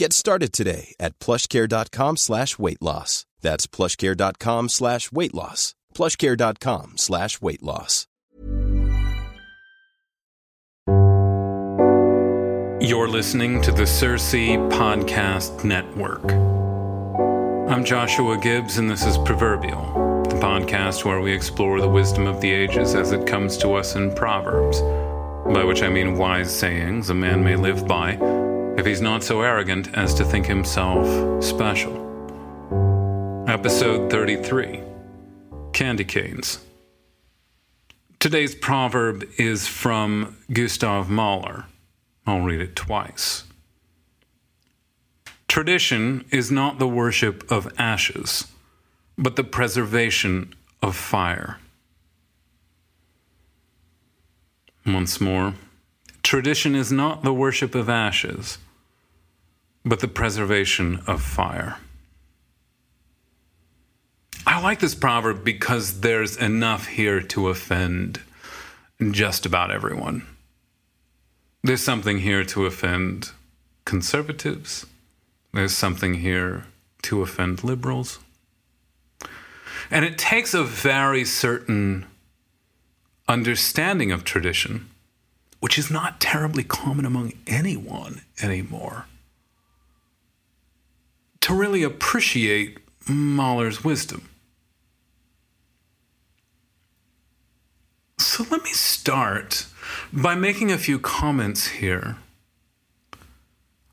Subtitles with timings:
[0.00, 3.26] Get started today at plushcare.com slash weight loss.
[3.42, 5.74] That's plushcare.com slash weight loss.
[5.94, 8.06] plushcare.com slash weight loss.
[12.80, 14.32] You're listening to the Circe
[14.72, 16.32] Podcast Network.
[17.70, 22.40] I'm Joshua Gibbs, and this is Proverbial, the podcast where we explore the wisdom of
[22.40, 24.80] the ages as it comes to us in Proverbs,
[25.52, 28.39] by which I mean wise sayings a man may live by
[28.80, 31.94] if he's not so arrogant as to think himself special.
[33.46, 34.80] Episode 33
[35.74, 36.60] Candy Canes.
[38.18, 41.66] Today's proverb is from Gustav Mahler.
[42.26, 43.44] I'll read it twice.
[45.46, 48.46] Tradition is not the worship of ashes,
[49.18, 51.58] but the preservation of fire.
[54.86, 55.52] Once more,
[56.22, 58.56] tradition is not the worship of ashes,
[59.84, 61.78] but the preservation of fire.
[64.46, 68.20] I like this proverb because there's enough here to offend
[69.10, 70.26] just about everyone.
[71.62, 73.32] There's something here to offend
[73.84, 74.86] conservatives.
[75.52, 76.64] There's something here
[77.02, 78.18] to offend liberals.
[79.90, 82.06] And it takes a very certain
[83.28, 84.88] understanding of tradition,
[85.60, 89.06] which is not terribly common among anyone anymore,
[91.42, 92.78] to really appreciate
[93.08, 94.28] Mahler's wisdom.
[98.18, 99.66] So let me start
[100.12, 102.16] by making a few comments here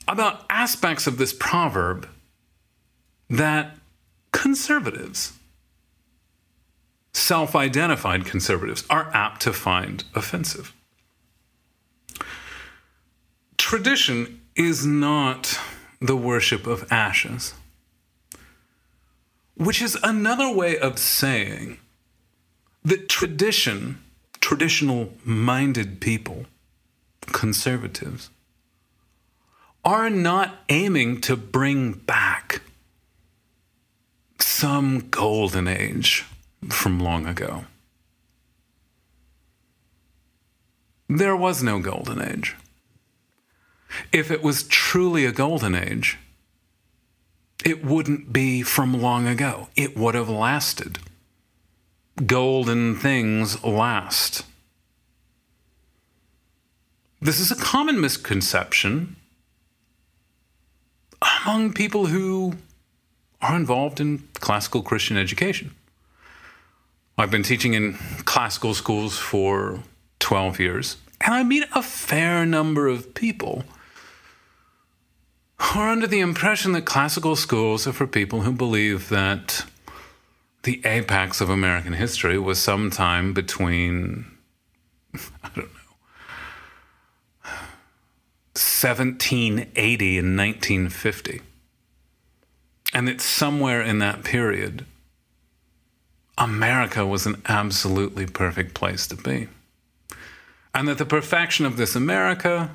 [0.07, 2.07] about aspects of this proverb
[3.29, 3.75] that
[4.31, 5.33] conservatives,
[7.13, 10.73] self identified conservatives, are apt to find offensive.
[13.57, 15.59] Tradition is not
[15.99, 17.53] the worship of ashes,
[19.55, 21.79] which is another way of saying
[22.83, 23.99] that tradition
[24.47, 26.45] traditional minded people,
[27.33, 28.29] conservatives,
[29.83, 32.61] are not aiming to bring back
[34.39, 36.23] some golden age
[36.69, 37.65] from long ago.
[41.09, 42.55] There was no golden age.
[44.11, 46.17] If it was truly a golden age,
[47.65, 49.67] it wouldn't be from long ago.
[49.75, 50.99] It would have lasted
[52.25, 54.43] golden things last.
[57.21, 59.15] This is a common misconception
[61.21, 62.55] among people who
[63.41, 65.75] are involved in classical Christian education.
[67.17, 67.93] I've been teaching in
[68.25, 69.79] classical schools for
[70.19, 73.63] 12 years, and I meet a fair number of people
[75.59, 79.65] are under the impression that classical schools are for people who believe that
[80.63, 84.25] the apex of American history was sometime between,
[85.13, 85.63] I don't know,
[88.53, 91.41] 1780 and 1950.
[92.93, 94.85] And it's somewhere in that period,
[96.37, 99.47] America was an absolutely perfect place to be.
[100.73, 102.71] And that the perfection of this America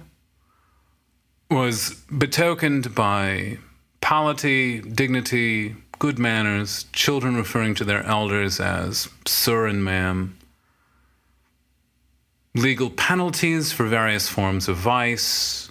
[1.52, 3.58] was betokened by
[4.00, 10.36] polity, dignity, good manners, children referring to their elders as sir and ma'am,
[12.54, 15.70] legal penalties for various forms of vice,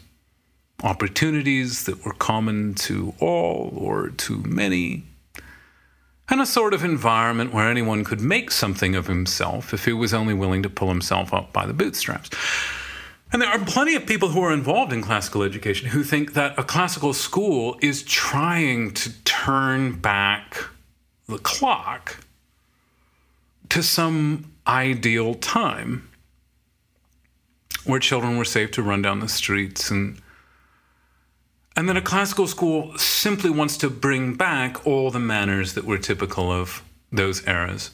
[0.83, 5.04] opportunities that were common to all or to many,
[6.30, 10.13] and a sort of environment where anyone could make something of himself if he was
[10.13, 12.30] only willing to pull himself up by the bootstraps.
[13.31, 16.57] And there are plenty of people who are involved in classical education who think that
[16.60, 20.57] a classical school is trying to turn back
[21.28, 22.18] the clock
[23.69, 26.10] to some ideal time
[27.86, 30.22] where children were safe to run down the streets and
[31.74, 35.98] and then a classical school simply wants to bring back all the manners that were
[35.98, 37.92] typical of those eras.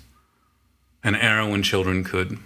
[1.04, 2.40] An era when children could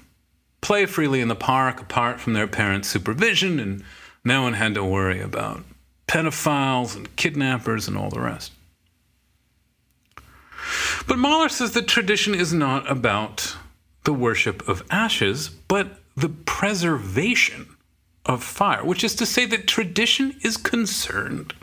[0.61, 3.83] play freely in the park apart from their parents' supervision, and
[4.23, 5.63] no one had to worry about
[6.07, 8.51] pedophiles and kidnappers and all the rest.
[11.07, 13.55] But Mahler says that tradition is not about
[14.03, 17.75] the worship of ashes, but the preservation
[18.25, 21.53] of fire, which is to say that tradition is concerned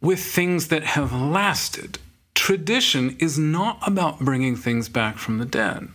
[0.00, 1.98] with things that have lasted.
[2.34, 5.88] Tradition is not about bringing things back from the dead.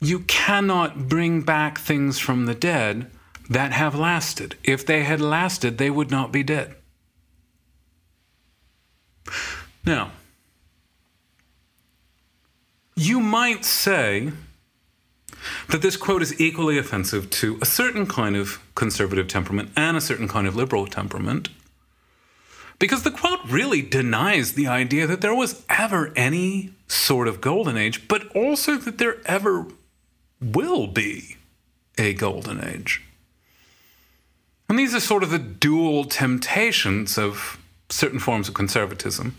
[0.00, 3.10] You cannot bring back things from the dead
[3.48, 4.56] that have lasted.
[4.62, 6.74] If they had lasted, they would not be dead.
[9.84, 10.10] Now,
[12.96, 14.32] you might say
[15.68, 20.00] that this quote is equally offensive to a certain kind of conservative temperament and a
[20.00, 21.48] certain kind of liberal temperament.
[22.78, 27.76] Because the quote really denies the idea that there was ever any sort of golden
[27.76, 29.66] age, but also that there ever
[30.40, 31.36] will be
[31.98, 33.02] a golden age.
[34.68, 39.36] And these are sort of the dual temptations of certain forms of conservatism,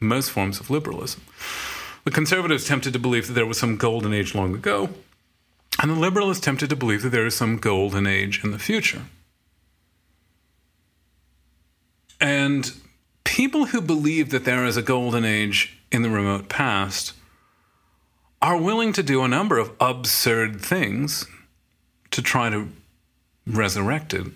[0.00, 1.22] most forms of liberalism.
[2.04, 4.88] The conservatives tempted to believe that there was some golden age long ago,
[5.80, 8.58] and the liberal is tempted to believe that there is some golden age in the
[8.58, 9.02] future.
[12.20, 12.72] And
[13.24, 17.12] people who believe that there is a golden age in the remote past
[18.42, 21.26] are willing to do a number of absurd things
[22.10, 22.68] to try to
[23.46, 24.26] resurrect it.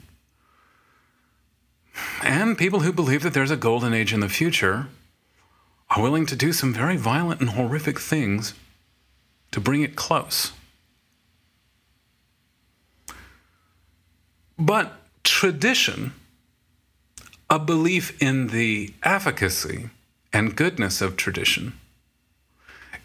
[2.23, 4.89] And people who believe that there's a golden age in the future
[5.91, 8.55] are willing to do some very violent and horrific things
[9.53, 10.53] to bring it close.
[14.59, 14.93] But
[15.23, 16.15] tradition,
[17.49, 19.91] a belief in the efficacy
[20.33, 21.75] and goodness of tradition,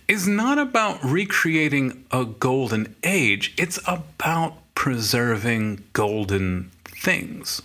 [0.10, 7.62] is not about recreating a golden age, it's about preserving golden things.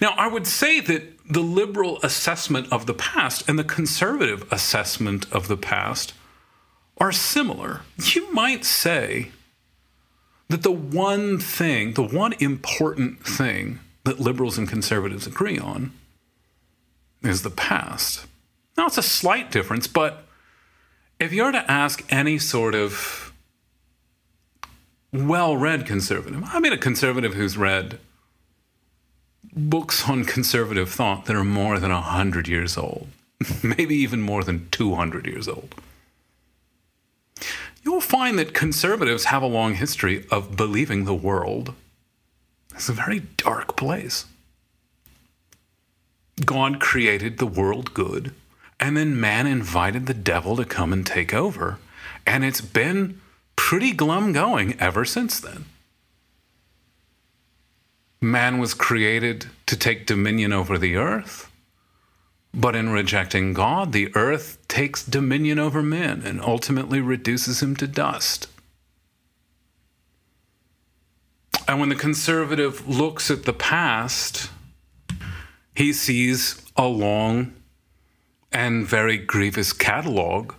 [0.00, 5.26] Now, I would say that the liberal assessment of the past and the conservative assessment
[5.32, 6.12] of the past
[6.98, 7.80] are similar.
[7.96, 9.30] You might say
[10.48, 15.92] that the one thing, the one important thing that liberals and conservatives agree on
[17.22, 18.26] is the past.
[18.76, 20.23] Now, it's a slight difference, but
[21.18, 23.32] if you were to ask any sort of
[25.12, 27.98] well read conservative, I mean, a conservative who's read
[29.54, 33.08] books on conservative thought that are more than 100 years old,
[33.62, 35.74] maybe even more than 200 years old.
[37.82, 41.74] You'll find that conservatives have a long history of believing the world
[42.76, 44.24] is a very dark place.
[46.44, 48.34] God created the world good,
[48.84, 51.78] and then man invited the devil to come and take over.
[52.26, 53.18] And it's been
[53.56, 55.64] pretty glum going ever since then.
[58.20, 61.50] Man was created to take dominion over the earth,
[62.52, 67.86] but in rejecting God, the earth takes dominion over man and ultimately reduces him to
[67.86, 68.48] dust.
[71.66, 74.50] And when the conservative looks at the past,
[75.74, 77.54] he sees a long
[78.54, 80.54] and very grievous catalog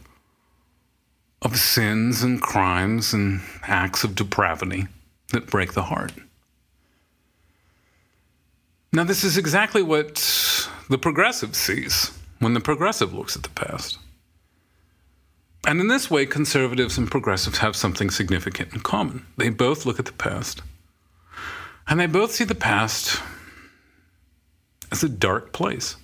[1.42, 4.88] of sins and crimes and acts of depravity
[5.32, 6.12] that break the heart.
[8.92, 10.16] Now, this is exactly what
[10.90, 13.98] the progressive sees when the progressive looks at the past.
[15.68, 19.26] And in this way, conservatives and progressives have something significant in common.
[19.38, 20.62] They both look at the past,
[21.88, 23.22] and they both see the past
[24.92, 25.96] as a dark place,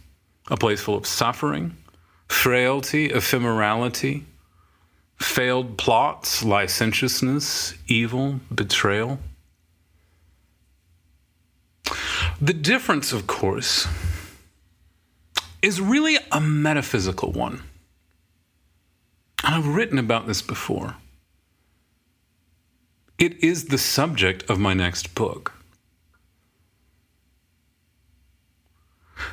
[0.50, 1.78] a place full of suffering,
[2.32, 4.24] frailty, ephemerality,
[5.20, 9.20] failed plots, licentiousness, evil, betrayal.
[12.42, 13.88] The difference, of course,
[15.62, 17.62] is really a metaphysical one.
[19.44, 20.96] I've written about this before.
[23.20, 25.54] It is the subject of my next book.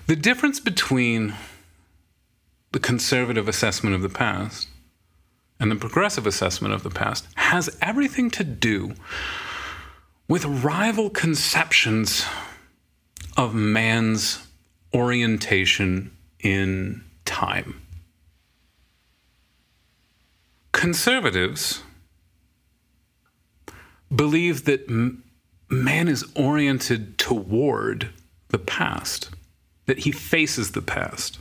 [0.07, 1.35] The difference between
[2.73, 4.69] the conservative assessment of the past
[5.61, 8.95] and the progressive assessment of the past has everything to do
[10.29, 12.25] with rival conceptions
[13.37, 14.47] of man's
[14.95, 16.11] orientation
[16.41, 17.81] in time.
[20.73, 21.83] Conservatives
[24.15, 25.25] believe that m-
[25.69, 28.11] man is oriented toward
[28.49, 29.31] the past,
[29.87, 31.39] that he faces the past,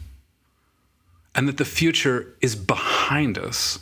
[1.37, 3.79] and that the future is behind us,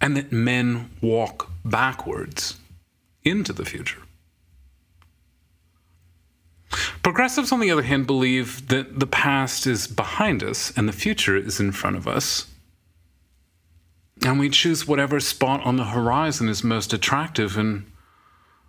[0.00, 2.56] and that men walk backwards
[3.22, 4.00] into the future.
[7.02, 11.36] Progressives, on the other hand, believe that the past is behind us and the future
[11.36, 12.46] is in front of us.
[14.24, 17.90] And we choose whatever spot on the horizon is most attractive and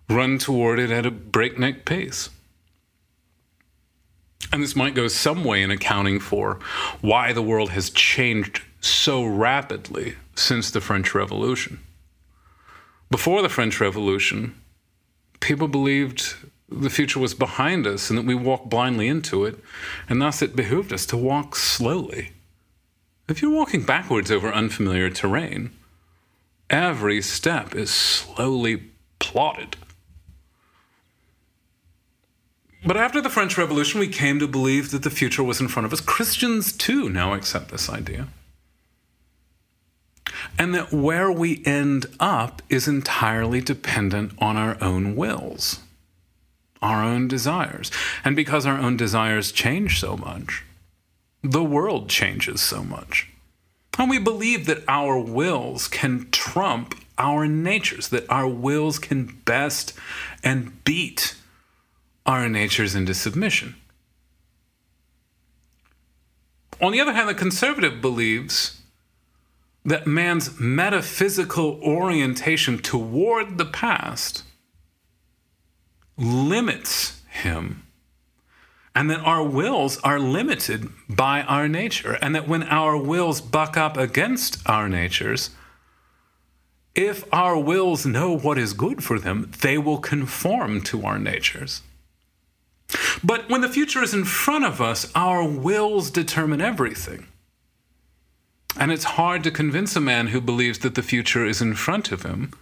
[0.10, 2.30] run toward it at a breakneck pace.
[4.51, 6.60] And this might go some way in accounting for
[7.01, 11.80] why the world has changed so rapidly since the French Revolution.
[13.10, 14.56] Before the French Revolution,
[15.39, 16.36] people believed
[16.70, 19.60] the future was behind us and that we walked blindly into it,
[20.10, 22.32] and thus it behooved us to walk slowly.
[23.30, 25.72] If you're walking backwards over unfamiliar terrain,
[26.70, 28.84] every step is slowly
[29.20, 29.77] plotted.
[32.88, 35.86] But after the French Revolution, we came to believe that the future was in front
[35.86, 36.00] of us.
[36.00, 38.29] Christians, too, now accept this idea.
[40.58, 45.82] And that where we end up is entirely dependent on our own wills
[46.79, 47.89] our own desires.
[48.24, 50.63] And because our own desires change so much,
[51.41, 53.27] the world changes so much.
[53.98, 59.94] And we believe that our wills can trump our natures, that our wills can best
[60.44, 61.36] and beat
[62.27, 63.75] our natures into submission.
[66.79, 68.81] On the other hand, the conservative believes
[69.84, 74.43] that man's metaphysical orientation toward the past
[76.17, 77.84] limits him.
[78.93, 82.17] And that our wills are limited by our nature.
[82.22, 85.51] And that when our wills buck up against our natures,
[86.96, 91.84] if our wills know what is good for them, they will conform to our natures.
[93.24, 97.27] But when the future is in front of us, our wills determine everything.
[98.79, 102.12] And it's hard to convince a man who believes that the future is in front
[102.12, 102.53] of him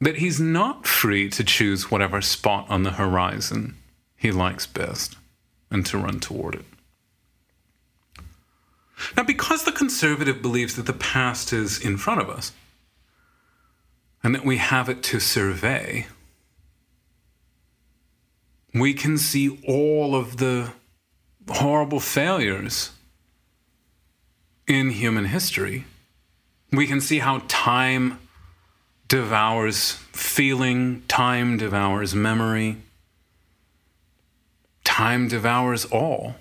[0.00, 3.76] that he's not free to choose whatever spot on the horizon
[4.16, 5.16] he likes best
[5.70, 6.64] and to run toward it.
[9.16, 12.52] Now, because the conservative believes that the past is in front of us
[14.22, 16.06] and that we have it to survey,
[18.74, 20.72] we can see all of the
[21.48, 22.90] horrible failures
[24.66, 25.84] in human history.
[26.72, 28.18] We can see how time
[29.06, 32.78] devours feeling, time devours memory,
[34.82, 36.34] time devours all.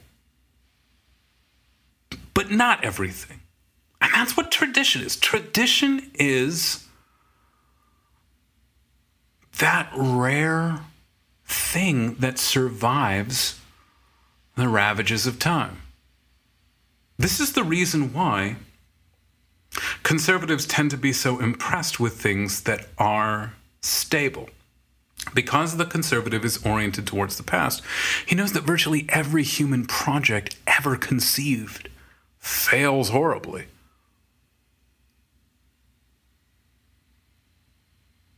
[2.34, 3.42] But not everything.
[4.02, 5.16] And that's what tradition is.
[5.18, 6.88] Tradition is
[9.60, 10.80] that rare
[11.54, 13.60] thing that survives
[14.56, 15.82] the ravages of time.
[17.18, 18.58] This is the reason why
[20.04, 24.50] Conservatives tend to be so impressed with things that are stable.
[25.34, 27.82] Because the conservative is oriented towards the past,
[28.26, 31.90] he knows that virtually every human project ever conceived
[32.40, 33.66] fails horribly.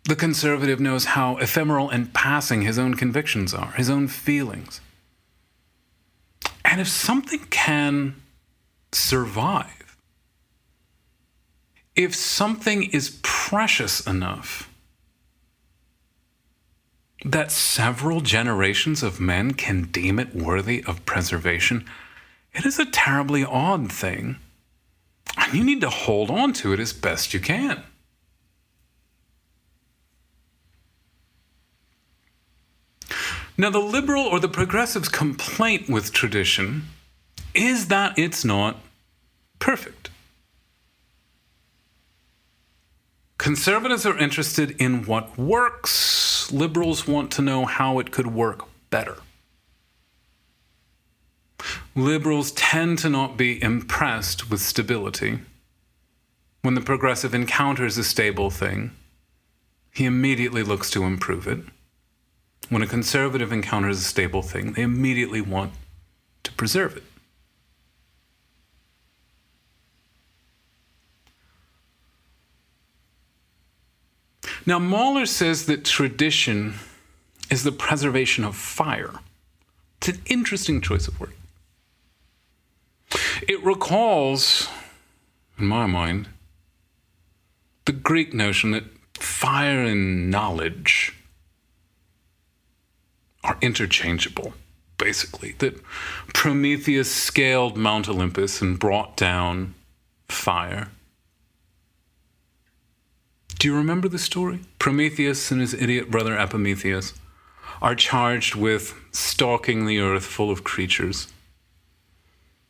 [0.06, 4.80] The conservative knows how ephemeral and passing his own convictions are, his own feelings.
[6.64, 8.16] And if something can
[8.92, 9.98] survive,
[11.96, 14.70] if something is precious enough
[17.24, 21.84] that several generations of men can deem it worthy of preservation,
[22.54, 24.36] it is a terribly odd thing.
[25.36, 27.84] And you need to hold on to it as best you can.
[33.58, 36.84] Now, the liberal or the progressive's complaint with tradition
[37.54, 38.82] is that it's not
[39.60, 40.10] perfect.
[43.38, 49.18] Conservatives are interested in what works, liberals want to know how it could work better.
[51.96, 55.40] liberals tend to not be impressed with stability.
[56.62, 58.92] When the progressive encounters a stable thing,
[59.94, 61.60] he immediately looks to improve it.
[62.70, 65.74] When a conservative encounters a stable thing, they immediately want
[66.44, 67.04] to preserve it.
[74.66, 76.74] Now, Mahler says that tradition
[77.52, 79.20] is the preservation of fire.
[79.98, 81.34] It's an interesting choice of word.
[83.48, 84.68] It recalls,
[85.60, 86.30] in my mind,
[87.86, 91.05] the Greek notion that fire and knowledge
[93.46, 94.54] are interchangeable,
[94.98, 95.54] basically.
[95.60, 95.82] That
[96.34, 99.76] Prometheus scaled Mount Olympus and brought down
[100.28, 100.90] fire.
[103.60, 104.62] Do you remember the story?
[104.80, 107.14] Prometheus and his idiot brother Epimetheus
[107.82, 111.28] are charged with stalking the earth full of creatures.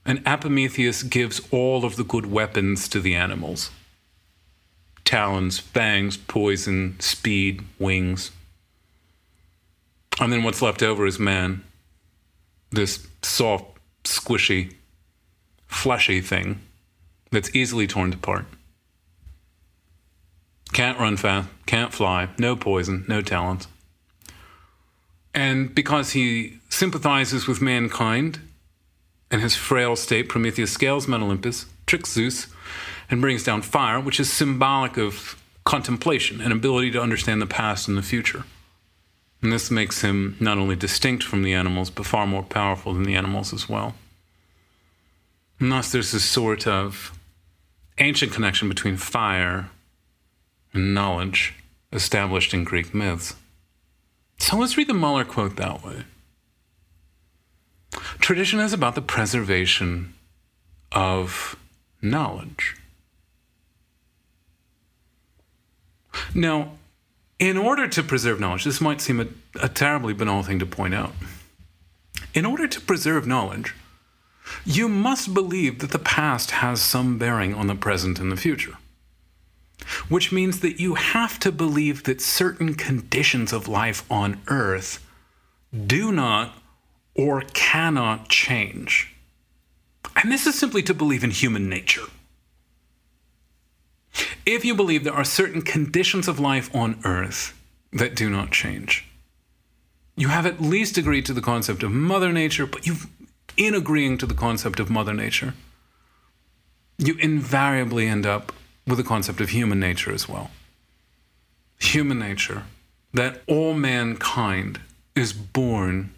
[0.06, 3.72] And Epimetheus gives all of the good weapons to the animals
[5.04, 8.32] talons, fangs, poison, speed, wings.
[10.20, 11.64] And then what's left over is man.
[12.72, 14.74] This soft, squishy,
[15.68, 16.62] fleshy thing
[17.32, 18.46] that's easily torn apart.
[20.74, 23.68] Can't run fast, can't fly, no poison, no talents.
[25.34, 28.40] And because he sympathizes with mankind
[29.30, 32.48] and his frail state, Prometheus scales Mount Olympus, tricks Zeus,
[33.10, 37.88] and brings down fire, which is symbolic of contemplation and ability to understand the past
[37.88, 38.44] and the future.
[39.46, 43.04] And this makes him not only distinct from the animals, but far more powerful than
[43.04, 43.94] the animals as well.
[45.60, 47.12] And thus, there's this sort of
[48.00, 49.70] ancient connection between fire
[50.74, 51.54] and knowledge
[51.94, 53.36] established in Greek myths.
[54.40, 56.06] So let's read the Mahler quote that way.
[58.18, 60.16] Tradition is about the preservation
[60.92, 61.56] of
[62.02, 62.76] knowledge.
[66.34, 66.72] Now,
[67.40, 69.28] in order to preserve knowledge, this might seem a,
[69.62, 71.14] a, terribly banal thing to point out.
[72.34, 73.76] In order to preserve knowledge,
[74.64, 78.78] you must believe that the past has some bearing on the present and the future.
[80.08, 85.06] Which means that you have to believe that certain conditions of life on earth
[85.86, 86.58] do not
[87.14, 89.14] or cannot change.
[90.16, 92.06] And this is simply to believe in human nature.
[94.46, 97.60] If you believe there are certain conditions of life on earth
[97.92, 99.06] that do not change,
[100.16, 103.08] you have at least agreed to the concept of Mother Nature, but you've,
[103.58, 105.54] in agreeing to the concept of Mother Nature,
[106.98, 108.54] you invariably end up
[108.88, 110.52] with the concept of human nature as well.
[111.80, 112.64] Human nature,
[113.14, 114.80] that all mankind
[115.16, 116.14] is born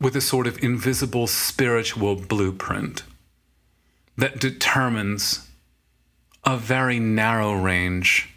[0.00, 3.02] with a sort of invisible spiritual blueprint
[4.16, 5.48] that determines
[6.46, 8.28] a very narrow range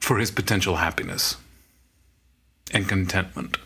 [0.00, 1.36] for his potential happiness
[2.72, 3.56] and contentment.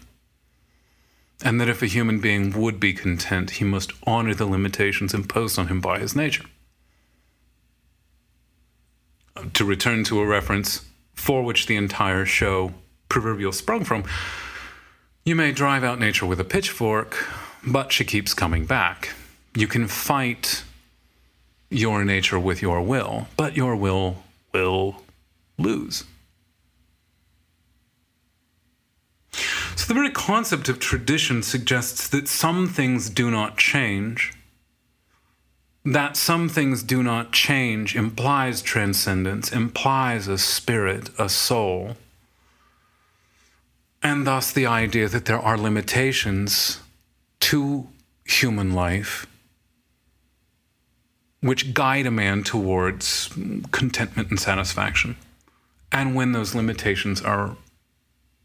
[1.43, 5.59] And that if a human being would be content, he must honor the limitations imposed
[5.59, 6.45] on him by his nature.
[9.35, 12.75] Uh, to return to a reference for which the entire show
[13.09, 14.05] proverbial sprung from,
[15.25, 17.27] you may drive out nature with a pitchfork,
[17.67, 19.15] but she keeps coming back.
[19.55, 20.63] You can fight
[21.71, 25.03] your nature with your will, but your will will
[25.59, 26.05] lose.
[29.77, 34.33] So, the very concept of tradition suggests that some things do not change.
[35.85, 41.97] That some things do not change implies transcendence, implies a spirit, a soul.
[44.03, 46.81] And thus the idea that there are limitations
[47.41, 47.89] to
[48.25, 49.27] human life
[51.41, 53.29] which guide a man towards
[53.71, 55.17] contentment and satisfaction.
[55.93, 57.57] And when those limitations are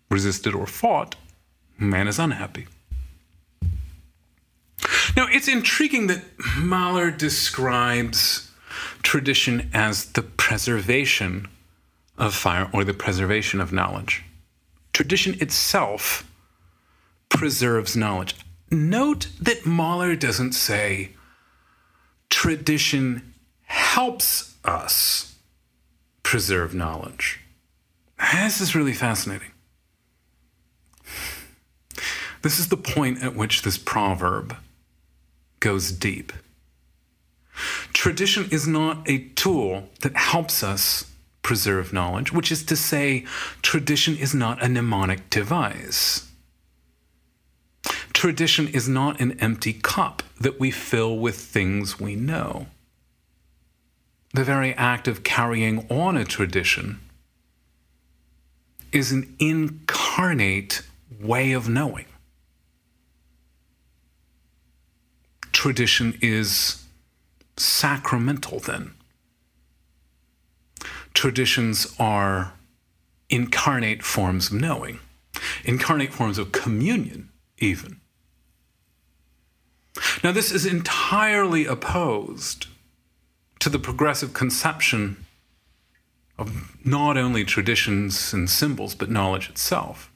[0.10, 1.16] resisted or fought,
[1.78, 2.68] man is unhappy.
[5.16, 6.24] Now, it's intriguing that
[6.58, 8.52] Mahler describes
[9.04, 11.48] tradition as the preservation
[12.18, 14.24] of fire or the preservation of knowledge.
[14.94, 16.30] Tradition itself
[17.30, 18.36] preserves knowledge.
[18.70, 21.12] Note that Mahler doesn't say
[22.32, 23.34] tradition
[23.65, 25.36] helps us
[26.24, 27.41] preserve knowledge.
[28.34, 29.52] This is really fascinating.
[32.41, 34.56] This is the point at which this proverb
[35.60, 36.34] goes deep.
[37.94, 41.12] Tradition is not a tool that helps us
[41.44, 43.26] preserve knowledge, which is to say,
[43.62, 46.31] tradition is not a mnemonic device.
[48.22, 52.68] Tradition is not an empty cup that we fill with things we know.
[54.36, 57.00] The very act of carrying on a tradition
[58.92, 60.84] is an incarnate
[61.20, 62.06] way of knowing.
[65.52, 66.84] Tradition is
[67.58, 68.92] sacramental, then.
[71.16, 72.54] Traditions are
[73.32, 75.00] incarnate forms of knowing,
[75.64, 78.01] incarnate forms of communion, even.
[80.24, 82.68] Now, this is entirely opposed
[83.60, 85.26] to the progressive conception
[86.38, 90.12] of not only traditions and symbols, but knowledge itself.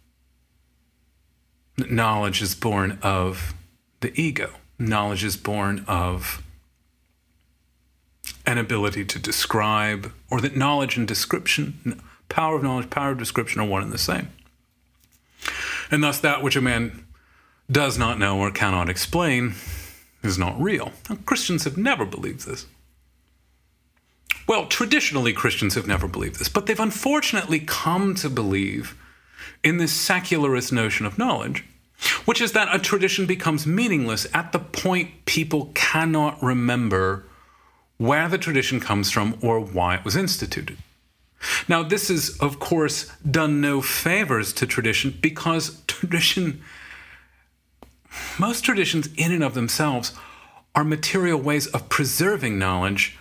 [1.77, 3.53] Knowledge is born of
[3.99, 6.41] the ego, knowledge is born of
[8.45, 13.61] an ability to describe, or that knowledge and description, power of knowledge, power of description
[13.61, 14.29] are one and the same.
[15.91, 17.04] And thus, that which a man
[17.71, 19.55] does not know or cannot explain
[20.23, 20.91] is not real.
[21.09, 22.65] Now, Christians have never believed this.
[24.47, 28.95] Well, traditionally, Christians have never believed this, but they've unfortunately come to believe
[29.63, 31.65] in this secularist notion of knowledge,
[32.25, 37.25] which is that a tradition becomes meaningless at the point people cannot remember
[37.97, 40.77] where the tradition comes from or why it was instituted.
[41.67, 46.61] Now, this is, of course, done no favors to tradition because tradition,
[48.39, 50.13] most traditions in and of themselves,
[50.73, 53.17] are material ways of preserving knowledge,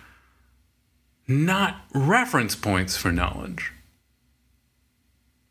[1.27, 3.71] not reference points for knowledge.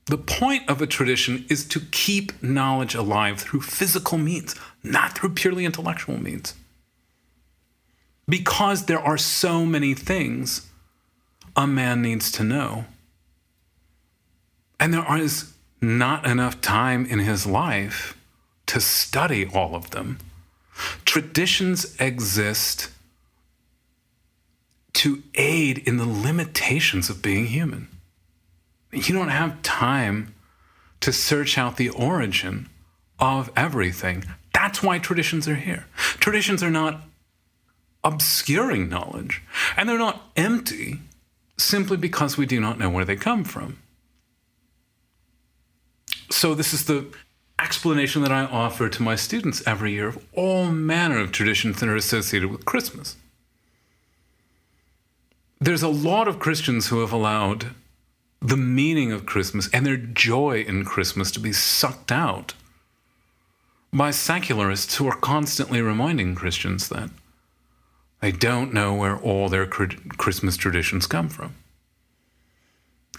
[0.06, 5.30] The point of a tradition is to keep knowledge alive through physical means, not through
[5.30, 6.54] purely intellectual means.
[8.28, 10.68] Because there are so many things
[11.56, 12.84] a man needs to know.
[14.78, 18.16] And there is not enough time in his life
[18.66, 20.18] to study all of them.
[21.04, 22.90] Traditions exist
[24.94, 27.88] to aid in the limitations of being human.
[28.92, 30.34] You don't have time
[31.00, 32.68] to search out the origin
[33.18, 34.24] of everything.
[34.52, 35.86] That's why traditions are here.
[35.96, 37.02] Traditions are not
[38.02, 39.42] obscuring knowledge,
[39.76, 41.00] and they're not empty
[41.56, 43.78] simply because we do not know where they come from.
[46.30, 47.06] So, this is the
[47.58, 51.88] explanation that I offer to my students every year of all manner of traditions that
[51.88, 53.16] are associated with Christmas.
[55.60, 57.68] There's a lot of Christians who have allowed
[58.40, 62.54] the meaning of Christmas and their joy in Christmas to be sucked out
[63.92, 67.08] by secularists who are constantly reminding Christians that
[68.20, 71.54] they don't know where all their Christmas traditions come from.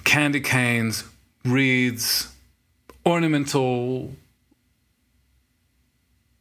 [0.04, 1.06] Candy canes,
[1.43, 2.34] wreaths,
[3.06, 4.12] ornamental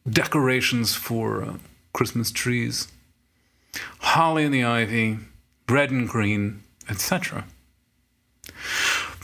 [0.08, 1.54] decorations for uh,
[1.92, 2.88] Christmas trees,
[4.00, 5.18] holly and the ivy,
[5.68, 7.44] red and green, etc.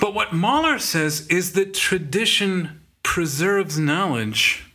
[0.01, 4.73] But what Mahler says is that tradition preserves knowledge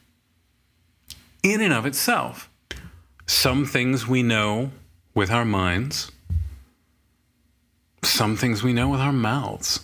[1.42, 2.50] in and of itself.
[3.26, 4.72] Some things we know
[5.16, 6.12] with our minds,
[8.04, 9.80] some things we know with our mouths.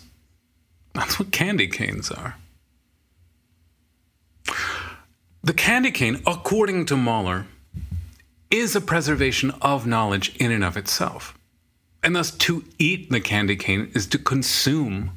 [0.93, 2.36] That's what candy canes are.
[5.43, 7.47] The candy cane, according to Mahler,
[8.51, 11.36] is a preservation of knowledge in and of itself.
[12.04, 15.12] And thus, to eat the candy cane is to consume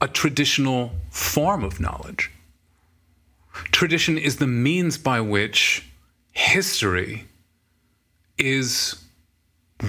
[0.00, 2.32] a traditional form of knowledge.
[3.70, 5.88] Tradition is the means by which
[6.32, 7.26] history
[8.38, 9.04] is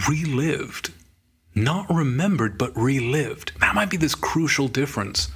[0.08, 0.94] relived,
[1.56, 3.52] not remembered, but relived.
[3.62, 5.30] That might be this crucial difference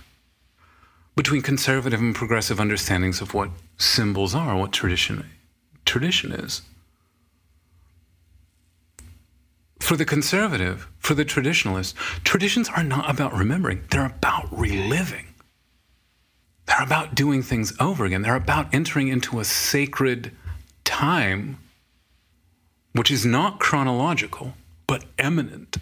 [1.16, 3.50] between conservative and progressive understandings of what
[3.82, 5.30] symbols are, what tradition
[5.86, 6.62] tradition is.
[9.80, 15.28] For the conservative, for the traditionalist, traditions are not about remembering, they're about reliving.
[16.68, 18.22] They're about doing things over again.
[18.22, 20.32] They're about entering into a sacred
[20.84, 21.58] time
[22.94, 24.54] which is not chronological,
[24.88, 25.78] but eminent.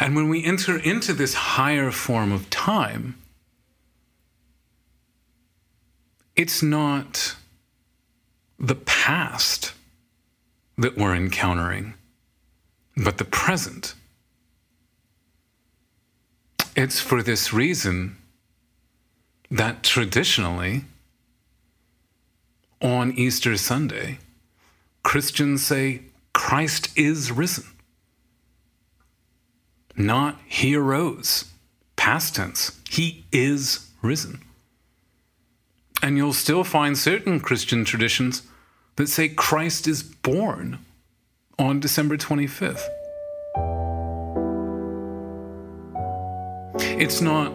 [0.00, 3.16] And when we enter into this higher form of time,
[6.38, 7.34] it's not
[8.60, 9.72] the past
[10.78, 11.94] that we're encountering,
[12.96, 13.94] but the present.
[16.76, 18.16] It's for this reason
[19.50, 20.84] that traditionally,
[22.80, 24.18] on Easter Sunday,
[25.02, 27.64] Christians say Christ is risen.
[29.96, 31.46] Not he arose,
[31.96, 32.80] past tense.
[32.88, 34.44] He is risen.
[36.02, 38.42] And you'll still find certain Christian traditions
[38.96, 40.78] that say Christ is born
[41.58, 42.86] on December 25th.
[47.00, 47.52] It's not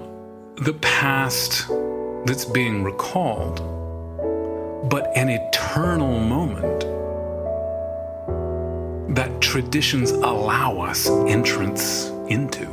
[0.58, 1.68] the past
[2.26, 3.58] that's being recalled,
[4.90, 6.82] but an eternal moment
[9.16, 12.73] that traditions allow us entrance into.